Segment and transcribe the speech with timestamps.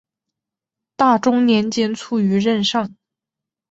[0.95, 2.95] 大中年间卒于任上。